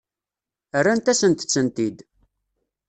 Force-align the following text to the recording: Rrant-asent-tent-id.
Rrant-asent-tent-id. 0.83 1.97